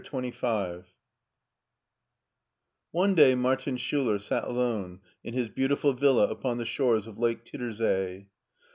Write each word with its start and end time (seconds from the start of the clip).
CHAPTER 0.03 0.31
XXV 0.31 0.83
ONE 2.89 3.13
day 3.13 3.35
Martin 3.35 3.77
Schtiler 3.77 4.19
sat 4.19 4.45
alone 4.45 4.99
in 5.23 5.35
his 5.35 5.47
beauti 5.49 5.77
ful 5.77 5.93
villa 5.93 6.23
upon 6.27 6.57
the 6.57 6.65
shores 6.65 7.05
of 7.05 7.19
lake 7.19 7.45
Tittersee. 7.45 8.25